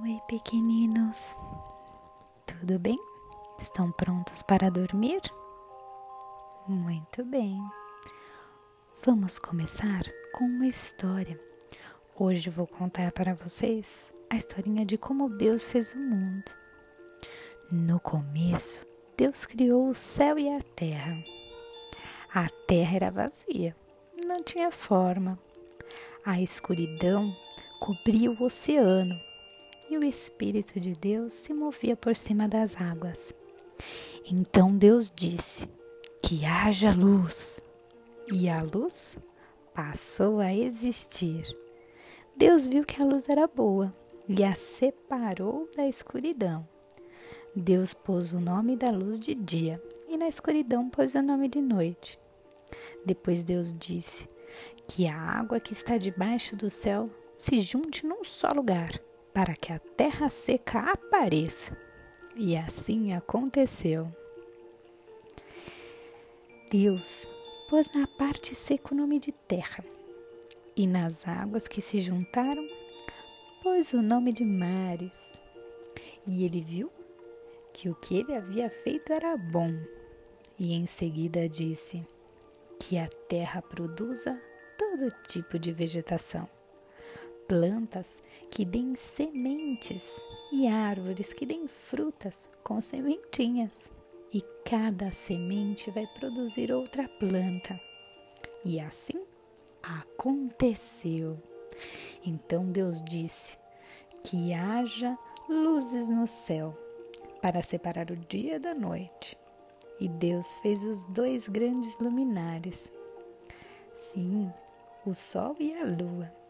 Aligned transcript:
Oi, 0.00 0.18
pequeninos. 0.26 1.36
Tudo 2.46 2.78
bem? 2.78 2.98
Estão 3.58 3.92
prontos 3.92 4.42
para 4.42 4.70
dormir? 4.70 5.20
Muito 6.66 7.22
bem. 7.26 7.60
Vamos 9.04 9.38
começar 9.38 10.02
com 10.32 10.44
uma 10.44 10.66
história. 10.66 11.38
Hoje 12.16 12.48
vou 12.48 12.66
contar 12.66 13.12
para 13.12 13.34
vocês 13.34 14.12
a 14.30 14.36
historinha 14.36 14.86
de 14.86 14.96
como 14.96 15.28
Deus 15.28 15.68
fez 15.68 15.92
o 15.92 15.98
mundo. 15.98 16.50
No 17.70 18.00
começo, 18.00 18.86
Deus 19.14 19.44
criou 19.44 19.90
o 19.90 19.94
céu 19.94 20.38
e 20.38 20.48
a 20.48 20.60
terra. 20.74 21.22
A 22.34 22.48
terra 22.66 22.96
era 22.96 23.10
vazia, 23.10 23.76
não 24.26 24.42
tinha 24.42 24.70
forma. 24.70 25.38
A 26.24 26.40
escuridão 26.40 27.36
cobria 27.78 28.30
o 28.30 28.42
oceano 28.42 29.31
e 29.92 29.98
o 29.98 30.02
Espírito 30.02 30.80
de 30.80 30.94
Deus 30.94 31.34
se 31.34 31.52
movia 31.52 31.94
por 31.94 32.16
cima 32.16 32.48
das 32.48 32.80
águas. 32.80 33.34
Então 34.24 34.68
Deus 34.74 35.12
disse: 35.14 35.68
Que 36.22 36.46
haja 36.46 36.92
luz. 36.92 37.62
E 38.32 38.48
a 38.48 38.62
luz 38.62 39.18
passou 39.74 40.40
a 40.40 40.50
existir. 40.50 41.44
Deus 42.34 42.66
viu 42.66 42.86
que 42.86 43.02
a 43.02 43.04
luz 43.04 43.28
era 43.28 43.46
boa 43.46 43.94
e 44.26 44.42
a 44.42 44.54
separou 44.54 45.68
da 45.76 45.86
escuridão. 45.86 46.66
Deus 47.54 47.92
pôs 47.92 48.32
o 48.32 48.40
nome 48.40 48.76
da 48.76 48.90
luz 48.90 49.20
de 49.20 49.34
dia 49.34 49.82
e 50.08 50.16
na 50.16 50.26
escuridão 50.26 50.88
pôs 50.88 51.14
o 51.14 51.20
nome 51.20 51.48
de 51.48 51.60
noite. 51.60 52.18
Depois 53.04 53.44
Deus 53.44 53.74
disse: 53.78 54.26
Que 54.88 55.06
a 55.06 55.14
água 55.14 55.60
que 55.60 55.74
está 55.74 55.98
debaixo 55.98 56.56
do 56.56 56.70
céu 56.70 57.10
se 57.36 57.60
junte 57.60 58.06
num 58.06 58.24
só 58.24 58.48
lugar, 58.54 58.98
para 59.32 59.54
que 59.54 59.72
a 59.72 59.78
terra 59.78 60.28
seca 60.28 60.80
apareça. 60.92 61.76
E 62.36 62.56
assim 62.56 63.12
aconteceu. 63.12 64.10
Deus 66.70 67.28
pôs 67.68 67.90
na 67.94 68.06
parte 68.06 68.54
seca 68.54 68.94
o 68.94 68.96
nome 68.96 69.18
de 69.18 69.32
terra, 69.32 69.84
e 70.74 70.86
nas 70.86 71.28
águas 71.28 71.68
que 71.68 71.82
se 71.82 72.00
juntaram, 72.00 72.66
pôs 73.62 73.92
o 73.92 74.00
nome 74.00 74.32
de 74.32 74.44
mares. 74.44 75.38
E 76.26 76.44
ele 76.44 76.62
viu 76.62 76.90
que 77.74 77.90
o 77.90 77.94
que 77.94 78.18
ele 78.18 78.34
havia 78.34 78.70
feito 78.70 79.12
era 79.12 79.36
bom, 79.36 79.70
e 80.58 80.74
em 80.74 80.86
seguida 80.86 81.46
disse: 81.46 82.06
Que 82.78 82.96
a 82.96 83.08
terra 83.28 83.60
produza 83.60 84.40
todo 84.78 85.14
tipo 85.26 85.58
de 85.58 85.72
vegetação 85.72 86.48
plantas 87.52 88.22
que 88.50 88.64
deem 88.64 88.96
sementes 88.96 90.18
e 90.50 90.66
árvores 90.66 91.34
que 91.34 91.44
deem 91.44 91.68
frutas 91.68 92.48
com 92.64 92.80
sementinhas. 92.80 93.90
E 94.32 94.40
cada 94.64 95.12
semente 95.12 95.90
vai 95.90 96.06
produzir 96.18 96.72
outra 96.72 97.06
planta. 97.06 97.78
E 98.64 98.80
assim 98.80 99.22
aconteceu. 99.82 101.38
Então 102.24 102.64
Deus 102.64 103.02
disse: 103.02 103.58
Que 104.24 104.54
haja 104.54 105.18
luzes 105.46 106.08
no 106.08 106.26
céu 106.26 106.74
para 107.42 107.62
separar 107.62 108.10
o 108.10 108.16
dia 108.16 108.58
da 108.58 108.74
noite. 108.74 109.36
E 110.00 110.08
Deus 110.08 110.56
fez 110.60 110.84
os 110.84 111.04
dois 111.04 111.48
grandes 111.48 111.98
luminares. 111.98 112.90
Sim, 113.94 114.50
o 115.04 115.12
sol 115.12 115.54
e 115.60 115.74
a 115.74 115.84
lua 115.84 116.41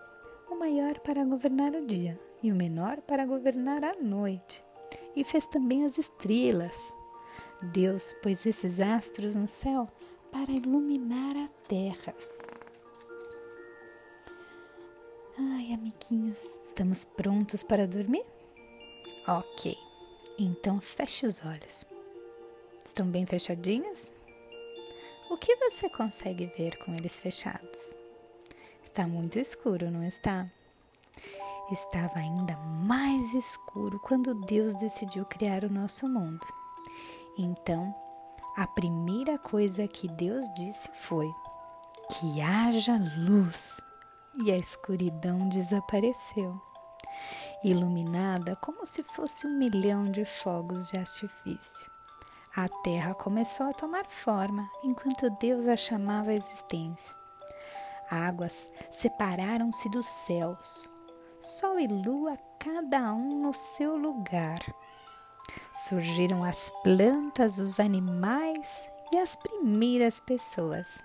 maior 0.62 1.00
para 1.00 1.24
governar 1.24 1.74
o 1.74 1.84
dia 1.84 2.16
e 2.41 2.52
o 2.52 2.55
menor 2.55 3.00
para 3.00 3.27
governar 3.27 3.82
a 3.82 3.96
noite. 3.96 4.62
E 5.16 5.24
fez 5.24 5.44
também 5.48 5.84
as 5.84 5.98
estrelas. 5.98 6.94
Deus 7.72 8.12
pôs 8.22 8.46
esses 8.46 8.78
astros 8.78 9.34
no 9.34 9.48
céu 9.48 9.88
para 10.31 10.53
iluminar 10.53 11.37
a 11.37 11.48
terra. 11.66 12.14
Ai, 15.37 15.72
amiguinhos, 15.72 16.60
estamos 16.64 17.04
prontos 17.04 17.64
para 17.64 17.84
dormir? 17.84 18.25
Ok, 19.26 19.76
então 20.38 20.81
feche 20.81 21.26
os 21.26 21.44
olhos. 21.44 21.84
Estão 22.87 23.06
bem 23.06 23.26
fechadinhos? 23.26 24.12
O 25.28 25.37
que 25.37 25.56
você 25.56 25.91
consegue 25.91 26.47
ver 26.47 26.76
com 26.84 26.94
eles 26.94 27.19
fechados? 27.19 27.92
Está 28.82 29.06
muito 29.06 29.38
escuro, 29.38 29.91
não 29.91 30.03
está? 30.03 30.47
Estava 31.70 32.19
ainda 32.19 32.56
mais 32.56 33.32
escuro 33.32 33.98
quando 34.00 34.34
Deus 34.34 34.75
decidiu 34.75 35.25
criar 35.25 35.65
o 35.65 35.72
nosso 35.72 36.06
mundo. 36.09 36.44
Então, 37.38 37.94
a 38.56 38.66
primeira 38.66 39.38
coisa 39.38 39.88
que 39.88 40.09
Deus 40.09 40.44
disse 40.54 40.91
foi: 40.94 41.32
que 42.10 42.43
haja 42.43 42.98
luz. 43.16 43.81
E 44.44 44.50
a 44.50 44.56
escuridão 44.56 45.47
desapareceu, 45.50 46.59
iluminada 47.62 48.56
como 48.56 48.87
se 48.87 49.03
fosse 49.03 49.47
um 49.47 49.59
milhão 49.59 50.10
de 50.10 50.25
fogos 50.25 50.88
de 50.88 50.97
artifício. 50.99 51.91
A 52.56 52.66
terra 52.82 53.14
começou 53.14 53.66
a 53.66 53.75
tomar 53.75 54.06
forma 54.06 54.70
enquanto 54.82 55.28
Deus 55.38 55.69
a 55.69 55.76
chamava 55.76 56.31
à 56.31 56.34
existência 56.34 57.22
águas 58.12 58.71
separaram-se 58.91 59.89
dos 59.89 60.06
céus, 60.06 60.89
sol 61.41 61.78
e 61.78 61.87
lua, 61.87 62.39
cada 62.59 63.12
um 63.15 63.41
no 63.41 63.55
seu 63.55 63.97
lugar. 63.97 64.59
Surgiram 65.73 66.45
as 66.45 66.71
plantas, 66.83 67.59
os 67.59 67.81
animais 67.81 68.91
e 69.12 69.19
as 69.19 69.34
primeiras 69.34 70.21
pessoas. 70.21 71.03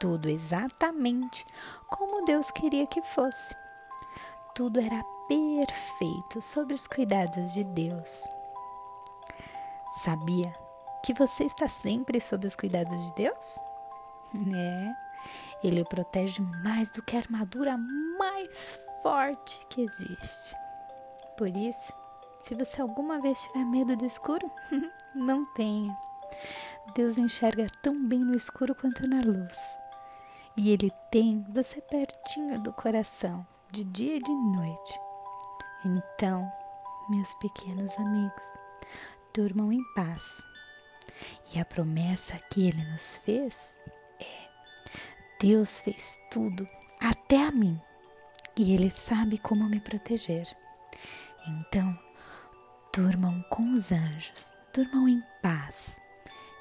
Tudo 0.00 0.28
exatamente 0.28 1.46
como 1.88 2.24
Deus 2.24 2.50
queria 2.50 2.86
que 2.86 3.00
fosse. 3.02 3.54
Tudo 4.54 4.80
era 4.80 5.02
perfeito 5.28 6.42
sob 6.42 6.74
os 6.74 6.86
cuidados 6.86 7.54
de 7.54 7.62
Deus. 7.64 8.24
Sabia 9.92 10.52
que 11.04 11.14
você 11.14 11.44
está 11.44 11.68
sempre 11.68 12.20
sob 12.20 12.46
os 12.46 12.56
cuidados 12.56 13.06
de 13.06 13.14
Deus? 13.14 13.58
É. 14.54 15.05
Ele 15.62 15.80
o 15.80 15.88
protege 15.88 16.40
mais 16.62 16.90
do 16.90 17.02
que 17.02 17.16
a 17.16 17.20
armadura 17.20 17.76
mais 18.18 18.78
forte 19.02 19.66
que 19.68 19.82
existe. 19.82 20.56
Por 21.36 21.48
isso, 21.48 21.92
se 22.40 22.54
você 22.54 22.80
alguma 22.80 23.20
vez 23.20 23.42
tiver 23.42 23.64
medo 23.64 23.96
do 23.96 24.06
escuro, 24.06 24.50
não 25.14 25.44
tenha. 25.54 25.96
Deus 26.94 27.18
enxerga 27.18 27.66
tão 27.82 28.06
bem 28.06 28.20
no 28.20 28.36
escuro 28.36 28.74
quanto 28.74 29.06
na 29.08 29.20
luz. 29.20 29.78
E 30.56 30.70
Ele 30.70 30.90
tem 31.10 31.44
você 31.50 31.80
pertinho 31.80 32.58
do 32.60 32.72
coração, 32.72 33.46
de 33.70 33.84
dia 33.84 34.16
e 34.16 34.22
de 34.22 34.32
noite. 34.32 35.00
Então, 35.84 36.50
meus 37.10 37.34
pequenos 37.34 37.96
amigos, 37.98 38.52
durmam 39.34 39.72
em 39.72 39.82
paz. 39.94 40.42
E 41.52 41.60
a 41.60 41.64
promessa 41.64 42.36
que 42.50 42.68
Ele 42.68 42.84
nos 42.90 43.16
fez 43.18 43.74
Deus 45.38 45.80
fez 45.80 46.18
tudo, 46.30 46.66
até 46.98 47.46
a 47.46 47.52
mim, 47.52 47.78
e 48.56 48.72
Ele 48.72 48.90
sabe 48.90 49.36
como 49.36 49.68
me 49.68 49.78
proteger. 49.78 50.46
Então, 51.46 51.96
durmam 52.92 53.42
com 53.50 53.74
os 53.74 53.92
anjos, 53.92 54.52
durmam 54.72 55.06
em 55.06 55.22
paz, 55.42 56.00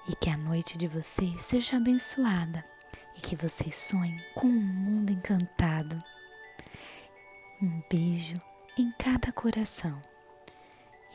e 0.09 0.15
que 0.15 0.29
a 0.29 0.35
noite 0.35 0.77
de 0.77 0.89
vocês 0.89 1.41
seja 1.41 1.77
abençoada, 1.77 2.65
e 3.15 3.21
que 3.21 3.35
vocês 3.35 3.75
sonhem 3.77 4.21
com 4.35 4.47
um 4.47 4.61
mundo 4.61 5.11
encantado. 5.11 5.97
Um 7.61 7.81
beijo 7.89 8.41
em 8.77 8.91
cada 8.99 9.31
coração, 9.31 10.01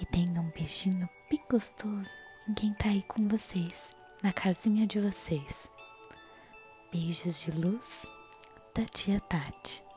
e 0.01 0.07
tenham 0.07 0.45
um 0.45 0.51
beijinho 0.51 1.07
bem 1.29 1.43
gostoso 1.51 2.17
em 2.49 2.55
quem 2.55 2.73
está 2.73 2.89
aí 2.89 3.03
com 3.03 3.29
vocês, 3.29 3.93
na 4.23 4.33
casinha 4.33 4.87
de 4.87 4.99
vocês. 4.99 5.71
Beijos 6.93 7.47
de 7.47 7.53
luz 7.53 8.07
da 8.75 8.85
tia 8.85 9.21
Tati. 9.21 9.90